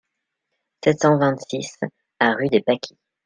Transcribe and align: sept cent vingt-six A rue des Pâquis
sept 0.83 0.97
cent 1.01 1.19
vingt-six 1.19 1.77
A 2.19 2.33
rue 2.33 2.47
des 2.49 2.61
Pâquis 2.63 2.97